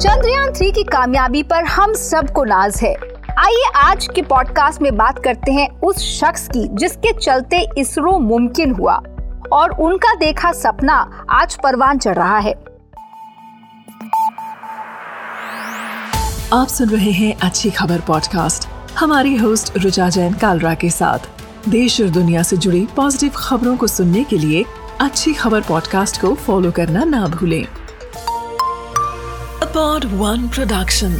Chandrayaan 0.00 0.52
three 0.52 0.70
की 0.72 0.82
कामयाबी 0.82 1.42
पर 1.42 1.64
हम 1.64 1.92
सबको 1.92 2.44
नाज 2.44 2.76
है। 2.82 2.92
आइए 3.38 3.64
आज 3.76 4.08
के 4.14 4.22
पॉडकास्ट 4.22 4.82
में 4.82 4.96
बात 4.96 5.18
करते 5.24 5.52
हैं 5.52 5.68
उस 5.80 5.98
शख्स 6.20 6.46
की, 6.48 6.66
जिसके 6.72 7.12
चलते 7.12 7.58
इसरो 7.78 8.18
मुमकिन 8.18 8.72
हुआ 8.74 8.94
और 9.52 9.70
उनका 9.80 10.14
देखा 10.14 10.52
सपना 10.52 11.26
आज 11.30 11.56
परवान 11.62 11.98
चढ़ 11.98 12.14
रहा 12.14 12.38
है। 12.38 12.52
आप 16.52 16.68
सुन 16.68 16.88
रहे 16.88 17.10
हैं 17.10 17.34
अच्छी 17.42 17.70
खबर 17.70 18.00
पॉडकास्ट 18.00 18.68
हमारी 18.98 19.36
होस्ट 19.36 19.76
रुचा 19.78 20.08
जैन 20.08 20.34
कालरा 20.34 20.74
के 20.74 20.90
साथ। 20.90 21.28
देश 21.68 22.00
और 22.00 22.08
दुनिया 22.08 22.42
से 22.42 22.56
जुड़ी 22.56 22.86
पॉजिटिव 22.96 23.32
खबरों 23.36 23.76
को 23.76 23.86
सुनने 23.86 24.24
के 24.24 24.38
लिए 24.38 24.64
अच्छी 25.00 25.34
खबर 25.34 25.60
पॉडकास्ट 25.60 26.20
को 26.20 26.34
फॉलो 26.34 26.70
करना 26.70 27.04
ना 27.04 27.26
भूलें। 27.26 27.64
अपॉड 29.70 30.04
वन 30.12 30.48
प्रोडक्शन 30.48 31.12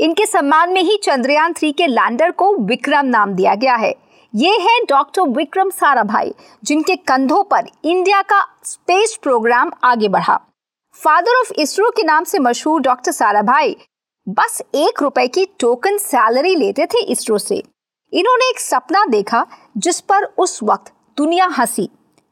इनके 0.00 0.24
सम्मान 0.26 0.72
में 0.72 0.80
ही 0.82 0.96
चंद्रयान 1.02 1.52
थ्री 1.52 1.70
के 1.72 1.86
लैंडर 1.86 2.30
को 2.30 2.50
विक्रम 2.58 3.06
नाम 3.06 3.32
दिया 3.32 3.54
गया 3.54 3.74
है। 3.74 3.94
ये 4.34 4.56
है 4.60 4.78
डॉक्टर 4.84 5.28
विक्रम 5.28 5.70
साराभाई, 5.70 6.32
जिनके 6.64 6.96
कंधों 6.96 7.42
पर 7.44 7.66
इंडिया 7.84 8.22
का 8.22 8.40
स्पेस 8.64 9.18
प्रोग्राम 9.22 9.70
आगे 9.84 10.08
बढ़ा। 10.08 10.36
फादर 10.94 11.38
ऑफ़ 11.40 11.52
इसरो 11.52 11.90
के 11.90 12.02
नाम 12.02 12.24
से 12.24 12.38
मशहूर 12.38 12.80
डॉक्टर 12.80 13.12
साराभाई 13.12 13.76
बस 14.26 14.62
एक 14.74 15.02
रुपए 15.02 15.26
की 15.28 15.46
टोकन 15.60 15.98
सैलरी 15.98 16.54
लेते 16.54 16.86
थे 16.86 17.04
इसरो 17.04 17.38
से। 17.38 17.62
इन्होंने 18.12 18.50
एक 18.50 18.60
सपना 18.60 19.04
देखा, 19.06 19.46
जिस 19.76 20.00
पर 20.00 20.24
उस 20.38 20.58
वक्त 20.62 20.92
दुनिया 21.16 21.46
हँसी। 21.58 21.88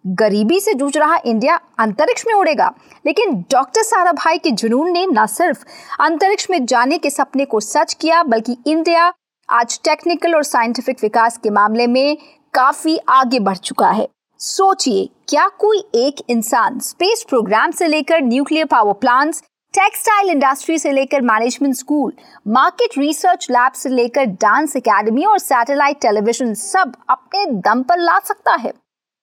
गरीबी 0.07 0.61
से 0.61 0.75
जूझ 0.75 0.97
रहा 0.97 1.17
इंडिया 1.27 1.59
अंतरिक्ष 1.79 2.25
में 2.27 2.35
उड़ेगा। 2.35 2.73
लेकिन 3.07 3.35
डॉक्टर 3.51 3.83
सारा 3.83 4.13
भाई 4.13 4.39
के 4.39 4.51
जुनून 4.51 4.91
ने 4.91 5.07
न 5.07 5.27
सिर्फ़ 5.27 5.65
अंतरिक्ष 6.01 6.47
में 6.51 6.65
जाने 6.67 6.99
के 6.99 7.11
सपने 7.11 7.45
को 7.45 7.61
सच 7.61 7.95
किया, 7.95 8.23
बल्कि 8.23 8.57
इंडिया 8.67 9.13
आज 9.49 9.81
टेक्निकल 9.85 10.35
और 10.35 10.43
साइंटिफिक 10.43 10.97
विकास 11.03 11.39
के 11.39 11.51
मामले 11.51 11.87
में 11.87 12.17
काफ़ी 12.55 12.99
आगे 13.09 13.41
बढ़ 13.41 13.57
चुका 13.57 13.91
है। 13.91 14.09
सोचिए, 14.41 15.09
क्या 15.29 15.49
कोई 15.49 15.79
एक 15.95 16.25
इंसान 16.29 16.79
स्पेस 16.79 17.25
प्रोग्राम 17.29 17.71
से 17.71 17.87
लेकर 17.87 18.23
nuclear 18.23 18.67
power 18.67 18.93
plants, 18.93 19.43
textile 19.75 20.31
industry 20.31 20.79
से 20.79 20.93
लेकर 20.93 21.21
management 21.23 21.75
school, 21.75 22.13
market 22.49 22.99
research 22.99 23.47
lab 23.51 23.73
से 23.73 23.89
लेकर 23.89 24.25
डांस 24.25 24.77
एकेडमी 24.77 25.25
और 25.25 25.39
सैटेलाइट 25.39 26.01
टेलीविज़न 26.01 26.55
सब 26.55 26.93
अपने 27.09 27.47
दम 27.47 27.83
पर 27.83 27.99
ला 27.99 28.19
सकता 28.19 28.55
है? 28.55 28.73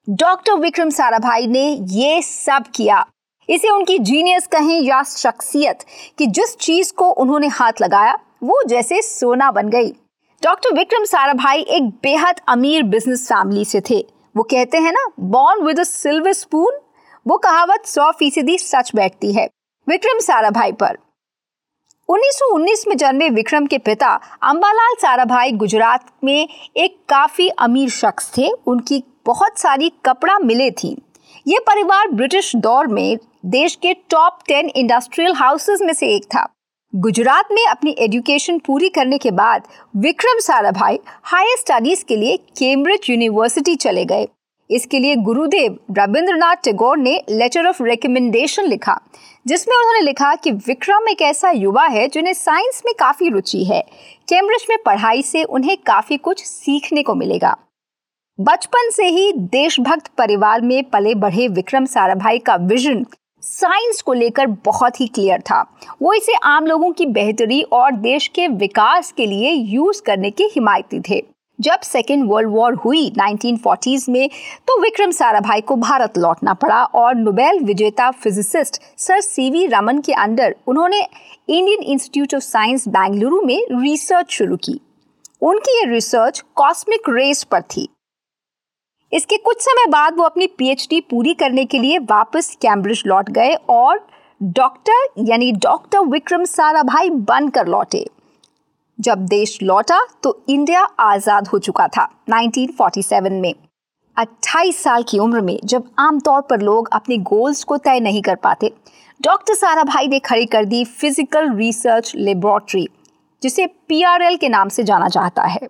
डॉक्टर 0.10 0.54
विक्रम 0.54 0.90
साराभाई 0.90 1.48
ने 1.48 1.80
ये 1.82 2.22
सब 2.22 2.64
किया। 2.76 3.06
इसे 3.50 3.70
उनकी 3.70 4.00
जीनियस 4.00 4.48
कहें 4.48 4.82
या 4.82 5.04
शख्सियत, 5.04 5.80
कि 6.18 6.26
जिस 6.28 6.58
चीज़ 6.58 6.94
को 6.94 7.10
उन्होंने 7.10 7.48
हाथ 7.48 7.72
लगाया, 7.82 8.20
वो 8.44 8.62
जैसे 8.68 9.02
सोना 9.02 9.52
बन 9.52 9.70
गई। 9.70 9.92
डॉक्टर 10.44 10.76
विक्रम 10.76 11.04
साराभाई 11.04 11.62
एक 11.62 11.84
बेहद 12.04 12.42
अमीर 12.48 12.84
बिज़नेस 12.84 13.26
फैमिली 13.26 13.66
से 13.66 13.82
थे। 13.90 14.06
वो 14.38 14.44
कहते 14.44 14.78
हैं 14.78 14.92
ना 14.92 15.06
born 15.20 15.64
with 15.64 15.80
a 15.80 15.84
silver 15.84 16.34
spoon 16.34 16.80
वो 17.28 17.38
कहावत 17.38 17.86
सौ 17.86 18.12
फ़ीसदी 18.12 18.58
सच 18.58 18.92
बैठती 18.96 19.34
है। 19.34 19.50
विक्रम 19.90 20.20
साराभाई 20.20 20.72
पर। 20.72 20.98
1919 22.10 22.88
में 22.88 22.96
जन्मे 22.98 23.30
विक्रम 23.30 23.66
के 23.66 23.78
पिता 23.78 24.08
अंबालाल 24.44 24.96
साराभाई 25.02 25.52
गुजरात 25.52 26.06
में 26.24 26.48
एक 26.78 26.96
काफ़ी 27.10 27.48
अमीर 27.50 27.90
शख्स 27.90 28.32
थे। 28.38 28.50
उनकी 28.68 29.04
बहुत 29.26 29.60
सारी 29.60 29.92
कपड़ा 30.06 30.38
मिले 30.40 30.72
थी। 30.72 30.98
ये 31.48 31.60
परिवार 31.60 32.10
ब्रिटिश 32.10 32.56
दौर 32.56 32.88
में 32.88 33.18
देश 33.46 33.76
के 33.76 33.94
टॉप 33.94 34.40
टेन 34.48 34.70
इंडस्ट्रियल 34.76 35.34
हाउसेस 35.34 35.82
में 35.82 35.94
से 35.94 36.08
एक 36.08 36.26
था। 36.26 36.46
गुजरात 36.96 37.48
में 37.52 37.66
अपनी 37.66 37.96
एजुकेशन 38.00 38.60
पूरी 38.60 38.90
करने 38.90 39.18
के 39.18 39.32
बाद 39.32 39.68
विक्रम 39.98 40.40
साराभाई 40.40 41.00
हायर 41.24 41.58
स्टडीज़ 41.60 42.06
के 42.06 42.16
लिए 42.16 42.38
कैम्ब्रिज 42.38 43.10
यूनिवर्सिटी 43.10 43.76
चले 43.76 44.06
गए। 44.06 44.28
इसके 44.74 45.00
लिए 45.00 45.16
गुरुदेव 45.18 45.78
रविंद्रनाथ 45.92 46.64
टैगोर 46.64 46.98
ने 46.98 47.20
लेटर 47.30 47.68
ऑफ़ 47.68 47.82
रिकमेंडेशन 47.84 48.66
लिखा, 48.66 49.00
जिसमें 49.46 49.76
उन्होंने 49.78 50.02
लिखा 50.02 50.34
कि 50.36 50.52
विक्रम 50.68 51.08
एक 51.10 51.22
ऐसा 51.22 51.52
युवा 51.52 51.86
है 51.86 52.08
जिन्हें 52.08 52.34
साइंस 52.34 52.82
में 52.86 52.94
काफ़ी 53.00 53.30
रुचि 53.30 53.64
है। 53.66 53.82
कैम्ब्रिज 54.30 54.66
में 54.70 54.78
पढ़ाई 54.86 55.22
से 55.22 55.44
उन्हें 55.44 55.76
काफ़ी 55.78 56.18
कुछ 56.18 56.44
सीखने 56.44 57.04
को 57.04 57.16
मिलेगा। 57.16 57.56
बचपन 58.40 58.90
से 58.90 59.08
ही 59.08 59.32
देशभक्त 59.34 60.08
परिवार 60.18 60.62
में 60.62 60.84
पले 60.84 61.16
बढ़े 61.16 61.48
विक्रम 61.48 61.86
साराभाई 61.86 62.40
का 62.40 62.56
विजन 62.56 63.06
साइंस 63.44 64.02
को 64.02 64.14
लेकर 64.14 64.48
बहुत 64.66 65.00
ही 65.02 65.08
क्लियर 65.08 65.42
था। 65.42 65.62
वो 66.02 66.14
इसे 66.14 66.34
आम 66.44 66.66
लोगों 66.66 66.92
की 66.92 67.06
बेहतरी 67.08 67.62
और 67.64 67.92
देश 67.92 68.28
के 68.28 68.48
विकास 68.48 69.12
के 69.12 69.26
लिए 69.26 69.52
यूज़ 69.52 70.02
करने 70.02 70.32
के 70.32 70.44
हिमायती 70.46 71.00
थे। 71.00 71.22
जब 71.60 71.80
सेकेंड 71.84 72.24
वर्ल्ड 72.30 72.50
वॉर 72.50 72.74
हुई 72.76 73.10
1940s 73.12 74.08
में 74.10 74.30
तो 74.68 74.80
विक्रम 74.82 75.12
साराभाई 75.12 75.62
को 75.62 75.76
भारत 75.76 76.18
लौटना 76.18 76.54
पड़ा 76.54 76.84
और 76.84 77.16
नोबेल 77.16 77.60
विजेता 77.64 78.10
फिजिसिस्ट 78.14 78.82
सर 78.98 79.22
सीवी 79.22 79.66
रमन 79.68 80.00
के 80.00 80.14
अंडर 80.14 80.56
उन्होंने 80.68 81.02
Indian 81.50 81.84
Institute 81.84 82.34
of 82.36 82.44
Science 82.44 82.88
Bengaluru 82.88 83.42
में 83.42 83.60
रिसर्च 83.72 84.32
शुरू 84.32 84.56
की। 84.56 84.80
उनकी 85.42 85.78
ये 85.78 85.86
रिसर्च 85.86 86.44
कॉस्मिक 86.56 87.10
रेस 87.10 87.44
पर 87.44 87.62
थी। 87.62 87.88
इसके 89.12 89.38
कुछ 89.38 89.62
समय 89.62 89.90
बाद 89.90 90.18
वो 90.18 90.24
अपनी 90.24 90.48
पीएचडी 90.48 91.00
पूरी 91.02 91.34
करने 91.34 91.66
के 91.66 91.80
लिए 91.80 91.98
वापस 92.10 92.56
कैम्ब्रिज 92.62 93.04
लौट 93.08 93.30
गए 93.30 93.54
और 93.70 94.06
डॉक्टर 94.42 95.24
यानी 95.30 95.52
डॉक्टर 95.52 96.00
विक्रम 96.08 96.44
साराभाई 96.46 97.10
बनकर 97.10 97.68
लौटे। 97.68 98.06
जब 99.04 99.26
देश 99.28 99.58
लौटा 99.64 100.00
तो 100.24 100.38
इंडिया 100.50 100.82
आज़ाद 101.02 101.48
हो 101.48 101.60
चुका 101.60 101.88
था 101.88 102.08
1947 102.30 103.30
में। 103.32 103.54
28 104.18 104.78
साल 104.78 105.04
की 105.04 105.20
उम्र 105.20 105.42
में 105.42 105.58
जब 105.66 105.90
आमतौर 106.00 106.42
पर 106.50 106.62
लोग 106.62 106.90
अपने 106.94 107.18
गोल्स 107.26 107.64
को 107.64 107.78
तय 107.80 108.00
नहीं 108.00 108.22
कर 108.22 108.36
पाते, 108.38 108.72
डॉक्टर 109.20 109.54
सारा 109.56 109.84
भाई 109.84 110.08
ने 110.08 110.20
खड़ी 110.22 110.46
कर 110.48 110.66
दी 110.66 110.84
फ़िज़िकल 110.86 111.56
रिसर्च 111.56 112.12
लेबोरेटरी, 112.16 112.88
जिसे 113.42 113.66
पीआरएल 113.68 114.38
के 114.38 114.50
नाम 114.50 114.70
से 114.70 114.84
जाना 114.84 115.08
जाता 115.10 115.44
है। 115.44 115.68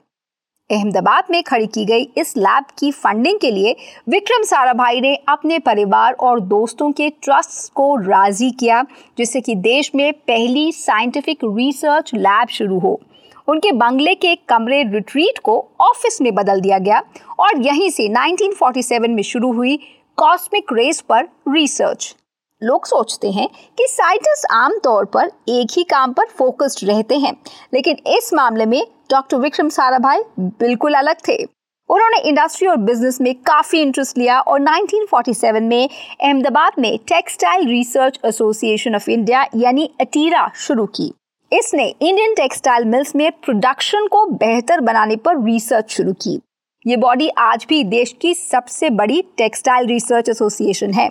अहमदाबाद 0.69 1.27
में 1.31 1.41
खड़ी 1.43 1.67
की 1.67 1.85
गई 1.85 2.03
इस 2.17 2.35
लैब 2.37 2.65
की 2.79 2.91
फंडिंग 2.91 3.39
के 3.39 3.51
लिए 3.51 3.75
विक्रम 4.09 4.43
साराभाई 4.43 5.01
ने 5.01 5.15
अपने 5.29 5.57
परिवार 5.61 6.13
और 6.19 6.39
दोस्तों 6.41 6.91
के 6.91 7.09
ट्रस्ट 7.23 7.73
को 7.73 7.95
राज़ी 8.01 8.51
किया, 8.51 8.83
जिससे 9.17 9.41
कि 9.41 9.55
देश 9.55 9.91
में 9.95 10.11
पहली 10.13 10.71
साइंटिफिक 10.73 11.39
रिसर्च 11.45 12.13
लैब 12.15 12.47
शुरू 12.49 12.79
हो। 12.79 12.99
उनके 13.47 13.71
बंगले 13.71 14.15
के 14.15 14.35
कमरे 14.49 14.81
रिट्रीट 14.83 15.39
को 15.39 15.57
ऑफ़िस 15.81 16.21
में 16.21 16.33
बदल 16.35 16.61
दिया 16.61 16.77
गया 16.79 17.01
और 17.39 17.61
यहीं 17.61 17.89
से 17.89 18.07
1947 18.09 19.07
में 19.07 19.23
शुरू 19.23 19.51
हुई 19.53 19.77
कॉस्मिक 20.17 20.73
रेस 20.73 21.01
पर 21.01 21.27
रिसर्च 21.49 22.15
लोग 22.61 22.85
सोचते 22.85 23.31
हैं 23.31 23.47
कि 23.77 23.85
साइंटिस्ट 23.89 24.45
आमतौर 24.51 25.05
पर 25.05 25.31
एक 25.49 25.71
ही 25.77 25.83
काम 25.83 26.13
पर 26.13 26.25
फोकस्ड 26.37 26.87
रहते 26.89 27.15
हैं, 27.15 27.33
लेकिन 27.73 27.97
इस 28.07 28.33
मामले 28.33 28.65
में 28.65 28.81
डॉक्टर 29.11 29.37
विक्रम 29.37 29.69
साराभाई 29.69 30.21
बिल्कुल 30.39 30.93
अलग 30.93 31.17
थे। 31.27 31.43
उन्होंने 31.89 32.17
इंडस्ट्री 32.29 32.67
और 32.67 32.77
बिज़नेस 32.79 33.19
में 33.21 33.33
काफ़ी 33.41 33.81
इंटरेस्ट 33.81 34.17
लिया 34.17 34.39
और 34.39 34.59
1947 34.59 35.61
में 35.61 35.87
अहमदाबाद 35.87 36.79
में 36.79 36.97
textile 37.07 37.67
research 37.67 38.19
association 38.25 38.95
of 38.95 39.09
India 39.09 39.45
यानी 39.55 39.89
अटीरा 40.01 40.49
शुरू 40.57 40.85
की। 40.95 41.11
इसने 41.53 41.83
इंडियन 41.83 42.33
टेक्सटाइल 42.33 42.85
मिल्स 42.85 43.15
में 43.15 43.31
प्रोडक्शन 43.33 44.07
को 44.07 44.25
बेहतर 44.27 44.79
बनाने 44.81 45.15
पर 45.15 45.43
रिसर्च 45.45 45.91
शुरू 45.91 46.13
की। 46.21 46.39
ये 46.85 46.95
बॉडी 46.97 47.27
आज 47.29 47.65
भी 47.69 47.83
देश 47.83 48.15
की 48.21 48.33
सबसे 48.33 48.89
बड़ी 48.91 49.21
टेक्सटाइल 49.37 49.87
रिसर्च 49.87 50.29
एसोसिएशन 50.29 50.93
है। 50.93 51.07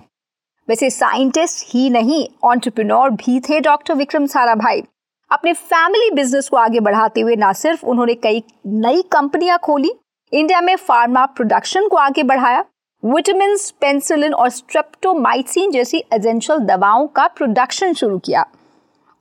वैसे 0.68 0.88
साइंटिस्ट 0.90 1.64
ही 1.66 1.88
नहीं 1.90 2.26
ऑन्टरप्रिनोर 2.44 3.10
भी 3.12 3.38
थे 3.40 3.60
डॉक्टर 3.60 3.94
विक्रम 3.94 4.26
साराभाई 4.26 4.82
अपने 5.30 5.52
फैमिली 5.52 6.10
बिज़नेस 6.14 6.48
को 6.48 6.56
आगे 6.56 6.80
बढ़ाते 6.80 7.20
हुए 7.20 7.36
ना 7.36 7.52
सिर्फ़ 7.52 7.86
उन्होंने 7.86 8.14
कई 8.16 8.42
नई 8.66 9.02
कंपनियाँ 9.12 9.58
खोली 9.58 9.92
इंडिया 10.32 10.60
में 10.60 10.74
फार्मा 10.78 11.24
प्रोडक्शन 11.28 11.88
को 11.88 11.96
आगे 11.98 12.22
बढ़ाया 12.24 12.64
विटामिन 13.02 13.56
पेंसिलिन 13.80 14.34
और 14.34 14.50
स्ट्रेप्टोमाइसिन 14.50 15.70
जैसी 15.70 16.04
एजेंशियल 16.14 16.58
दवाओं 16.66 17.06
का 17.08 17.26
प्रोडक्शन 17.28 17.92
शुरू 17.94 18.18
किया। 18.18 18.44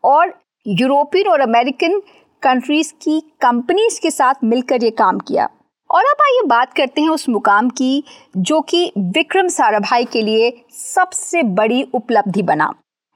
और 0.04 0.40
यूरोपियन 0.68 1.28
और 1.28 1.40
अमेरिकन 1.40 2.00
कंट्रीज़ 2.42 2.94
की 2.94 3.20
कंपनीज़ 3.20 4.00
के 4.02 4.12
साथ 4.12 4.34
मिलकर 4.44 4.84
ये 4.84 4.90
काम 4.90 5.20
किया। 5.20 5.50
और 5.92 6.04
अब 6.04 6.22
आइए 6.22 6.42
बात 6.48 6.74
करते 6.74 7.02
हैं 7.02 7.10
उस 7.10 7.30
मुकाम 7.30 7.70
की, 7.70 8.04
जो 8.38 8.62
कि 8.62 8.92
विक्रम 8.98 9.48
साराभाई 9.48 10.06
के 10.06 10.22
लिए 10.22 10.66
सबसे 10.72 11.44
बड़ी 11.44 11.84
उपलब्धि 11.94 12.42
बना। 12.42 12.74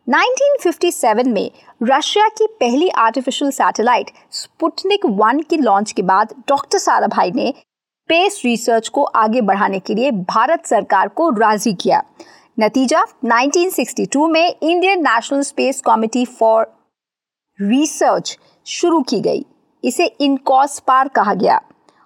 1957 0.07 1.27
में 1.27 1.51
रशिया 1.83 2.27
की 2.27 2.47
पहली 2.59 2.89
आर्टिफिशियल 2.89 3.51
सैटेलाइट 3.51 4.11
स्पुटनिक 4.31 5.05
वन 5.05 5.39
की 5.39 5.57
लॉन्च 5.57 5.91
के 5.91 6.01
बाद 6.01 6.33
डॉक्टर 6.47 6.77
साराभाई 6.77 7.31
ने 7.31 7.53
स्पेस 7.57 8.41
रिसर्च 8.45 8.87
को 8.87 9.03
आगे 9.03 9.41
बढ़ाने 9.41 9.79
के 9.79 9.95
लिए 9.95 10.11
भारत 10.11 10.65
सरकार 10.65 11.07
को 11.07 11.29
राज़ी 11.29 11.73
किया। 11.73 12.03
नतीजा 12.59 13.05
1962 13.25 14.27
में 14.27 14.55
Indian 14.63 15.01
National 15.01 15.41
Space 15.41 15.81
Committee 15.81 16.25
for 16.25 16.74
Research 17.59 18.37
शुरू 18.67 19.01
की 19.01 19.19
गई। 19.19 19.45
इसे 19.83 20.05
इनकॉस 20.21 20.79
पार 20.79 21.07
कहा 21.07 21.33
गया 21.33 21.59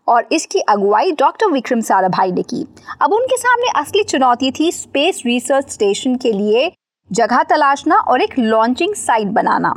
और 0.08 0.28
इसकी 0.32 0.60
अगुवाई 0.60 1.12
डॉक्टर 1.12 1.52
विक्रम 1.52 1.82
साराभाई 1.82 2.32
ने 2.32 2.44
की। 2.44 2.66
अब 3.02 3.14
उनके 3.14 3.38
सामने 3.38 3.72
असली 3.82 4.04
चुनौती 4.04 4.52
थी 4.52 4.72
स्पेस 4.72 5.22
रिसर्च 5.26 5.70
स्टेशन 5.70 6.16
के 6.16 6.32
लिए 6.32 6.72
जगह 7.12 7.44
तलाशना 7.44 8.00
और 8.00 8.22
एक 8.22 8.38
लॉन्चिंग 8.40 8.94
साइट 8.96 9.28
बनाना। 9.28 9.74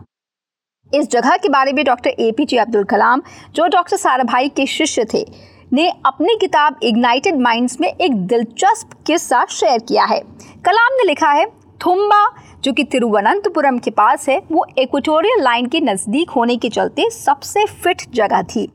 इस 0.92 1.08
जगह 1.10 1.36
के 1.36 1.48
बारे 1.48 1.72
में 1.72 1.84
doctor 1.84 2.10
A 2.10 2.30
P 2.32 2.44
J 2.44 2.58
Abdul 2.58 2.84
Kalam, 2.84 3.22
जो 3.54 3.66
डॉक्टर 3.66 3.96
साराभाई 3.96 4.48
के 4.48 4.66
शिष्य 4.66 5.04
थे, 5.14 5.24
ने 5.72 5.88
अपनी 6.06 6.36
किताब 6.36 6.80
इग्नाइटेड 6.82 7.38
माइंड्स 7.40 7.80
में 7.80 7.88
एक 7.88 8.26
दिलचस्प 8.26 8.90
किस्सा 9.06 9.44
शेयर 9.50 9.78
किया 9.78 10.04
है। 10.04 10.20
कलाम 10.64 10.94
ने 10.94 11.04
लिखा 11.04 11.30
है 11.30 11.46
थुम्बा, 11.84 12.26
जो 12.64 12.72
कि 12.72 12.84
तिरुवनंतपुरम 12.84 13.78
के 13.78 13.90
पास 13.90 14.28
है, 14.28 14.40
वो 14.52 14.66
इक्वेटोरियल 14.78 15.42
लाइन 15.42 15.66
के 15.66 15.80
नज़दीक 15.80 16.30
होने 16.30 16.56
के 16.56 16.68
चलते 16.68 17.08
सबसे 17.10 17.64
फिट 17.66 18.02
जगह 18.14 18.42
थी। 18.42 18.68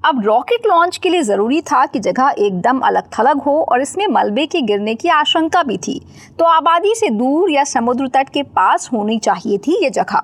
अब 0.00 0.22
रॉकेट 0.24 0.66
लॉन्च 0.66 0.96
के 0.96 1.08
लिए 1.08 1.22
ज़रूरी 1.22 1.60
था 1.62 1.84
कि 1.86 1.98
जगह 1.98 2.34
एकदम 2.38 2.78
अलग 2.80 3.08
थलग 3.18 3.40
हो 3.42 3.56
और 3.62 3.80
इसमें 3.80 4.06
मलबे 4.06 4.46
के 4.46 4.60
गिरने 4.62 4.94
की 4.94 5.08
आशंका 5.08 5.62
भी 5.62 5.76
थी। 5.78 6.00
तो 6.38 6.44
आबादी 6.44 6.94
से 6.94 7.08
दूर 7.10 7.50
या 7.50 7.64
समुद्र 7.64 8.08
तट 8.08 8.28
के 8.28 8.42
पास 8.42 8.88
होनी 8.92 9.18
चाहिए 9.18 9.58
थी 9.58 9.82
ये 9.84 9.90
जगह। 9.90 10.22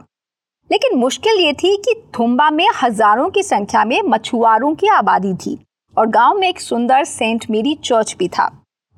लेकिन 0.70 0.98
मुश्किल 0.98 1.40
ये 1.40 1.52
थी 1.52 1.76
कि 1.76 1.94
थुम्बा 2.18 2.50
में 2.50 2.66
हज़ारों 2.82 3.28
की 3.30 3.42
संख्या 3.42 3.84
में 3.84 4.00
मछुआरों 4.02 4.74
की 4.74 4.88
आबादी 4.88 5.34
थी 5.36 5.58
और 5.96 6.06
गाँव 6.06 6.38
में 6.38 6.48
एक 6.48 6.60
सुंदर 6.60 7.04
सेंट 7.04 7.44
मेरी 7.50 7.74
चर्च 7.84 8.16
भी 8.18 8.28
था। 8.28 8.50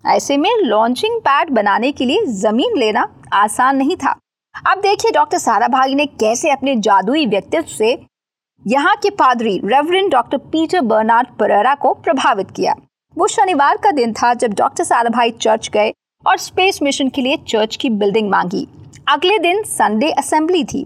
ऐसे 0.04 0.36
में 0.36 0.50
लॉन्चिंग 0.56 1.20
पैड 1.20 1.50
बनाने 1.50 1.92
के 1.92 2.04
लिए 2.04 2.24
ज़मीन 2.34 2.78
लेना 2.78 3.08
आसान 3.32 3.76
नहीं 3.76 3.96
था। 3.96 4.14
अब 4.66 4.80
देखिए 4.80 5.10
डॉक्टर 5.10 5.38
सारा 5.38 5.68
भागी 5.68 5.94
ने 5.94 6.06
कैसे 6.06 6.50
अपने 6.50 6.74
जादुई 6.76 7.26
व्यक्तित्व 7.26 7.68
से 7.68 7.98
यहाँ 8.64 8.94
के 8.96 9.10
पादरी 9.10 9.56
reverend 9.64 10.10
doctor 10.12 10.38
Peter 10.38 10.80
Bernard 10.82 11.28
Perera 11.38 11.74
को 11.74 11.92
प्रभावित 11.94 12.50
किया। 12.50 12.74
वो 13.16 13.26
शनिवार 13.26 13.76
का 13.76 13.90
दिन 13.90 14.12
था 14.12 14.32
जब 14.34 14.54
डॉक्टर 14.54 14.84
साराभाई 14.84 15.30
चर्च 15.30 15.68
गए 15.68 15.92
और 16.26 16.36
स्पेस 16.38 16.78
मिशन 16.82 17.08
के 17.08 17.22
लिए 17.22 17.36
चर्च 17.48 17.76
की 17.76 17.90
बिल्डिंग 17.90 18.30
मांगी। 18.30 18.66
अगले 19.08 19.38
दिन 19.38 19.62
संडे 19.62 20.10
असेंबली 20.10 20.64
थी। 20.64 20.84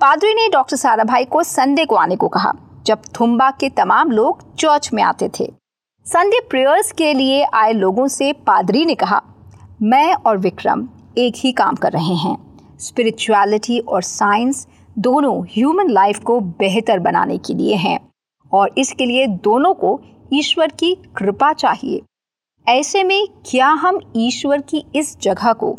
पादरी 0.00 0.34
ने 0.34 0.48
डॉक्टर 0.48 0.76
साराभाई 0.76 1.24
को 1.24 1.42
संडे 1.42 1.84
को 1.84 1.96
आने 1.96 2.16
को 2.16 2.28
कहा, 2.28 2.52
जब 2.86 3.02
थुम्बा 3.20 3.50
के 3.50 3.68
तमाम 3.70 4.10
लोग 4.10 4.42
चर्च 4.54 4.90
में 4.92 5.02
आते 5.02 5.28
थे। 5.40 5.52
संडे 6.06 6.40
प्रेयर्स 6.40 6.92
के 6.92 7.12
लिए 7.14 7.42
आए 7.44 7.72
लोगों 7.72 8.06
से 8.08 8.32
पादरी 8.46 8.84
ने 8.86 8.94
कहा, 8.94 9.22
मैं 9.82 10.14
और 10.14 10.38
विक्रम 10.38 10.86
एक 11.18 11.34
ही 11.36 11.52
काम 11.52 11.74
कर 11.74 11.92
रहे 11.92 12.14
हैं। 12.16 12.36
स्पिरिचुअलिटी 12.78 13.78
और 13.78 14.02
साइंस 14.02 14.66
दोनों 14.96 15.42
ह्यूमन 15.44 15.90
लाइफ 15.90 16.18
को 16.18 16.38
बेहतर 16.40 16.98
बनाने 16.98 17.38
के 17.38 17.54
लिए 17.54 17.74
हैं 17.74 17.98
और 18.52 18.74
इसके 18.78 19.06
लिए 19.06 19.26
दोनों 19.26 19.74
को 19.74 20.00
ईश्वर 20.32 20.72
की 20.78 20.94
कृपा 21.16 21.52
चाहिए। 21.52 22.02
ऐसे 22.66 23.02
में 23.04 23.26
क्या 23.46 23.68
हम 23.68 24.00
ईश्वर 24.16 24.60
की 24.60 24.84
इस 24.96 25.16
जगह 25.20 25.52
को 25.52 25.76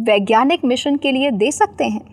वैज्ञानिक 0.00 0.64
मिशन 0.64 0.96
के 0.96 1.12
लिए 1.12 1.30
दे 1.30 1.50
सकते 1.52 1.84
हैं? 1.84 2.04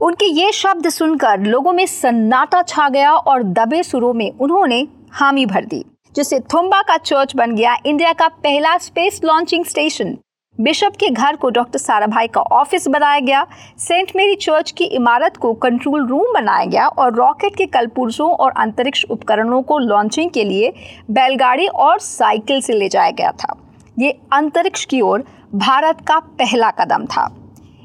उनके 0.00 0.24
ये 0.24 0.52
शब्द 0.52 0.88
सुनकर 0.88 1.40
लोगों 1.40 1.72
में 1.72 1.86
सन्नाटा 1.86 2.62
छा 2.62 2.88
गया 2.88 3.12
और 3.12 3.42
दबे 3.42 3.82
सुरों 3.82 4.12
में 4.14 4.30
उन्होंने 4.30 4.86
हामी 5.12 5.46
भर 5.46 5.64
दी 5.64 5.84
जिससे 6.16 6.38
थुम्बा 6.40 6.80
का 6.82 6.96
चर्च 6.96 7.34
बन 7.36 7.54
गया, 7.54 7.76
इंडिया 7.86 8.12
का 8.12 8.28
पहला 8.28 8.76
स्पेस 8.78 9.20
लॉन्चिंग 9.24 9.64
स्टेशन 9.64 10.16
बिशप 10.58 10.92
के 11.00 11.08
घर 11.08 11.36
को 11.36 11.48
डॉक्टर 11.50 11.78
साराभाई 11.78 12.26
का 12.26 12.40
ऑफ़िस 12.40 12.86
बनाया 12.88 13.18
गया। 13.20 13.44
सेंट 13.78 14.10
मेरी 14.16 14.34
चर्च 14.34 14.70
की 14.70 14.84
इमारत 14.86 15.36
को 15.36 15.52
कंट्रोल 15.54 16.06
रूम 16.06 16.32
बनाया 16.34 16.64
गया 16.64 16.86
और 16.88 17.14
रॉकेट 17.14 17.56
के 17.56 17.66
कलपुर्जों 17.66 18.30
और 18.30 18.52
अंतरिक्ष 18.56 19.04
उपकरणों 19.04 19.60
को 19.62 19.78
लॉन्चिंग 19.78 20.30
के 20.30 20.44
लिए 20.44 20.72
बैलगाड़ी 21.10 21.66
और 21.66 21.98
साइकिल 21.98 22.60
से 22.60 22.72
ले 22.72 22.88
जाया 22.88 23.10
गया 23.10 23.30
था। 23.32 23.54
ये 23.96 24.10
अंतरिक्ष 24.32 24.84
की 24.84 25.00
ओर 25.00 25.24
भारत 25.56 26.00
का 26.08 26.18
पहला 26.38 26.70
कदम 26.70 27.04
था। 27.06 27.28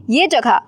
ये 0.10 0.28
जगह 0.28 0.62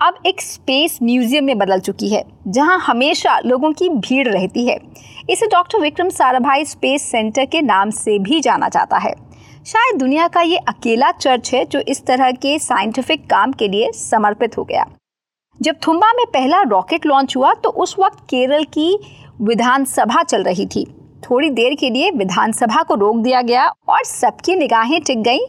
अब 0.00 0.18
एक 0.26 0.40
स्पेस 0.40 0.98
म्यूज़ियम 1.02 1.44
में 1.44 1.58
बदल 1.58 1.80
चुकी 1.80 2.08
है, 2.08 2.22
जहाँ 2.46 2.78
हमेशा 2.78 3.38
लोगों 3.38 3.72
की 3.72 3.88
भीड़ 3.88 4.28
रहती 4.28 4.66
है। 4.66 4.78
इसे 5.30 5.46
doctor 5.46 5.80
Vikram 5.80 6.08
Sarabhai 6.10 6.64
space 6.64 7.10
centre 7.10 7.44
के 7.44 7.62
नाम 7.62 7.90
से 7.92 8.18
भी 8.18 8.40
जाना 8.40 8.68
जाता 8.68 8.98
है। 8.98 9.12
शायद 9.66 9.98
दुनिया 9.98 10.26
का 10.28 10.40
ये 10.40 10.56
अकेला 10.58 11.10
चर्च 11.12 11.52
है 11.54 11.64
जो 11.64 11.78
इस 11.88 12.04
तरह 12.06 12.30
के 12.32 12.58
साइंटिफिक 12.58 13.28
काम 13.30 13.52
के 13.52 13.66
लिए 13.68 13.90
समर्पित 13.92 14.56
हो 14.58 14.62
गया। 14.64 14.84
जब 15.60 15.76
थुम्बा 15.86 16.12
में 16.12 16.24
पहला 16.26 16.60
रॉकेट 16.62 17.06
लॉन्च 17.06 17.36
हुआ 17.36 17.52
तो 17.54 17.70
उस 17.76 17.94
वक्त 17.98 18.18
केरल 18.30 18.64
की 18.74 18.98
विधानसभा 19.40 20.22
चल 20.22 20.42
रही 20.42 20.66
थी। 20.66 20.84
थोड़ी 21.24 21.50
देर 21.50 21.74
के 21.74 21.90
लिए 21.90 22.10
विधानसभा 22.10 22.82
को 22.82 22.94
रोक 22.94 23.16
दिया 23.16 23.42
गया 23.42 23.66
और 23.88 24.04
सबकी 24.04 24.54
निगाहें 24.56 25.00
टिक 25.00 25.22
गई 25.22 25.40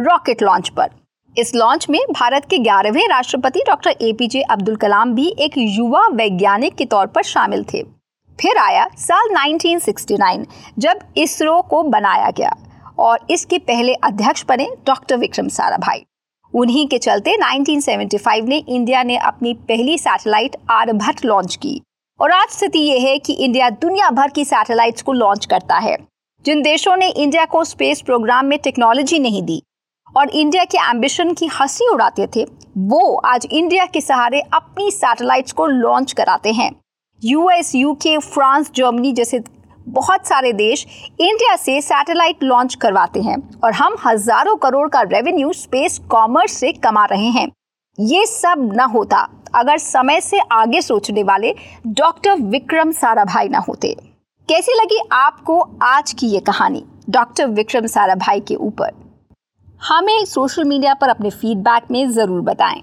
रॉकेट 0.00 0.42
लॉन्च 0.42 0.68
पर। 0.68 0.90
इस 1.36 1.54
लॉन्च 1.54 1.86
में 1.90 2.00
भारत 2.10 2.46
के 2.50 2.58
ग्यारहवें 2.58 3.06
राष्ट्रपति 3.08 3.60
doctor 3.66 3.90
A 3.90 4.12
P 4.12 4.28
J 4.28 4.42
Abdul 4.42 4.76
Kalam 4.76 5.12
भी 5.14 5.28
एक 5.38 5.58
युवा 5.58 6.06
वैज्ञानिक 6.12 6.74
के 6.74 6.84
तौर 6.86 7.06
पर 7.06 7.22
शामिल 7.24 7.64
थे। 7.64 7.82
फिर 8.38 8.58
आया 8.58 8.86
साल 8.98 9.34
1969 9.38 10.46
जब 10.78 11.00
इसरो 11.16 11.60
को 11.62 11.82
बनाया 11.84 12.30
गया। 12.30 12.54
और 12.98 13.26
इसके 13.30 13.58
पहले 13.58 13.94
अध्यक्ष 13.94 14.44
बने 14.48 14.68
डॉक्टर 14.86 15.16
विक्रम 15.16 15.48
साराभाई। 15.48 16.04
उन्हीं 16.54 16.86
के 16.88 16.98
चलते 16.98 17.36
1975 17.36 18.42
में 18.42 18.64
इंडिया 18.68 19.02
ने 19.02 19.16
अपनी 19.16 19.54
पहली 19.54 19.98
सैटेलाइट 19.98 20.56
आर्यभट्ट 20.70 21.24
लॉन्च 21.24 21.56
की। 21.56 21.80
और 22.20 22.32
आज 22.32 22.48
स्थिति 22.48 22.78
यह 22.78 23.02
है 23.02 23.18
कि 23.18 23.32
इंडिया 23.32 23.70
दुनिया 23.70 24.10
भर 24.10 24.28
की 24.28 24.44
सैटेलाइट्स 24.44 25.02
को 25.02 25.12
लॉन्च 25.12 25.46
करता 25.46 25.76
है। 25.78 25.96
जिन 26.44 26.62
देशों 26.62 26.96
ने 26.96 27.08
इंडिया 27.08 27.44
को 27.44 27.64
स्पेस 27.64 28.00
प्रोग्राम 28.00 28.46
में 28.46 28.58
टेक्नोलॉजी 28.58 29.18
नहीं 29.18 29.42
दी 29.42 29.62
और 30.16 30.30
इंडिया 30.30 30.64
के 30.64 30.78
एम्बिशन 30.78 31.32
की 31.34 31.46
हँसी 31.46 31.88
उड़ाते 31.88 32.26
थे, 32.36 32.46
वो 32.78 33.14
आज 33.16 33.46
इंडिया 33.50 33.86
के 33.86 34.00
सहारे 34.00 34.40
अपनी 34.40 34.90
सैटेलाइट्स 34.90 35.52
को 35.52 35.66
लॉन्च 35.66 36.12
कराते 36.12 36.52
हैं। 36.52 36.72
यूएस, 37.24 37.74
यूके, 37.74 38.18
फ्रांस, 38.18 38.70
जर्मनी 38.74 39.12
जैसे 39.12 39.38
बहुत 39.90 40.26
सारे 40.26 40.52
देश 40.52 40.86
इंडिया 41.20 41.54
से 41.56 41.80
सैटेलाइट 41.80 42.42
लॉन्च 42.42 42.74
करवाते 42.74 43.20
हैं 43.22 43.36
और 43.64 43.72
हम 43.72 43.96
हज़ारों 44.06 44.56
करोड़ 44.56 44.88
का 44.88 45.02
रेवेन्यू 45.04 45.52
स्पेस 45.54 45.98
कॉमर्स 46.10 46.52
से 46.52 46.72
कमा 46.74 47.04
रहे 47.04 47.28
हैं। 47.30 47.46
ये 47.98 48.26
सब 48.26 48.70
न 48.72 48.90
होता, 48.90 49.26
अगर 49.54 49.78
समय 49.78 50.20
से 50.20 50.38
आगे 50.52 50.80
सोचने 50.82 51.22
वाले 51.22 51.54
डॉक्टर 51.86 52.40
विक्रम 52.42 52.90
साराभाई 52.92 53.48
ना 53.48 53.58
होते। 53.58 53.94
कैसी 54.48 54.74
लगी 54.74 55.00
आपको 55.12 55.60
आज 55.84 56.12
की 56.12 56.26
ये 56.26 56.40
कहानी 56.42 56.84
डॉक्टर 57.10 57.46
विक्रम 57.48 57.86
साराभाई 57.86 58.40
के 58.40 58.54
ऊपर? 58.56 58.92
हमें 59.82 60.24
सोशल 60.24 60.64
मीडिया 60.64 60.94
पर 60.94 61.08
अपने 61.08 61.30
फीडबैक 61.32 61.90
में 61.90 62.10
ज़रूर 62.10 62.40
बताएँ। 62.42 62.82